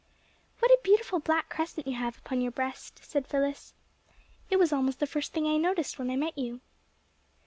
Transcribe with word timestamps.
"What 0.57 0.71
a 0.71 0.79
beautiful 0.83 1.19
black 1.19 1.47
crescent 1.49 1.85
you 1.85 1.93
have 1.93 2.17
upon 2.17 2.41
your 2.41 2.49
breast," 2.49 3.01
said 3.03 3.27
Phyllis. 3.27 3.75
"It 4.49 4.57
was 4.57 4.73
almost 4.73 4.99
the 4.99 5.05
first 5.05 5.31
thing 5.31 5.45
I 5.45 5.57
noticed 5.57 5.99
when 5.99 6.09
I 6.09 6.15
met 6.15 6.35
you." 6.35 6.59